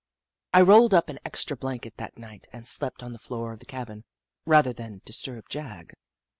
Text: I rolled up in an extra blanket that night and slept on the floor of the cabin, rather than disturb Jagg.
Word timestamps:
I 0.51 0.61
rolled 0.61 0.95
up 0.95 1.11
in 1.11 1.17
an 1.17 1.21
extra 1.23 1.55
blanket 1.55 1.97
that 1.97 2.17
night 2.17 2.47
and 2.51 2.65
slept 2.65 3.03
on 3.03 3.11
the 3.11 3.19
floor 3.19 3.53
of 3.53 3.59
the 3.59 3.67
cabin, 3.67 4.03
rather 4.47 4.73
than 4.73 5.03
disturb 5.05 5.47
Jagg. 5.47 5.93